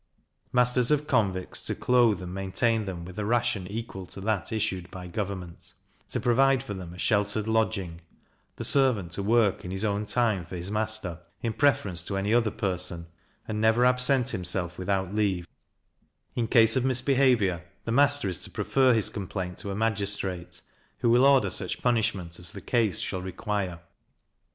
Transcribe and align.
Masters 0.51 0.89
of 0.89 1.05
convicts 1.05 1.63
to 1.65 1.75
clothe 1.75 2.23
and 2.23 2.33
maintain 2.33 2.85
them 2.85 3.05
with 3.05 3.19
a 3.19 3.23
ration 3.23 3.67
equal 3.67 4.07
to 4.07 4.19
that 4.21 4.51
issued 4.51 4.89
by 4.89 5.05
government; 5.05 5.73
to 6.09 6.19
provide 6.19 6.63
for 6.63 6.73
them 6.73 6.95
a 6.95 6.97
sheltered 6.97 7.47
lodging; 7.47 8.01
the 8.55 8.63
servant 8.65 9.11
to 9.11 9.21
work, 9.21 9.63
in 9.63 9.69
his 9.69 9.85
own 9.85 10.07
time, 10.07 10.43
for 10.43 10.55
his 10.55 10.71
master, 10.71 11.19
in 11.43 11.53
preference 11.53 12.03
to 12.03 12.17
any 12.17 12.33
other 12.33 12.49
person, 12.49 13.05
and 13.47 13.61
never 13.61 13.85
absent 13.85 14.29
himself 14.29 14.75
without 14.79 15.13
leave; 15.13 15.47
in 16.35 16.47
case 16.47 16.75
of 16.75 16.83
misbehaviour, 16.83 17.63
the 17.85 17.91
master 17.91 18.27
is 18.27 18.39
to 18.41 18.49
prefer 18.49 18.95
his 18.95 19.07
complaint 19.07 19.59
to 19.59 19.69
a 19.69 19.75
magistrate, 19.75 20.61
who 20.97 21.11
will 21.11 21.25
order 21.25 21.51
such 21.51 21.79
punishment 21.79 22.39
as 22.39 22.53
the 22.53 22.59
case 22.61 22.97
shall 22.97 23.21
require. 23.21 23.79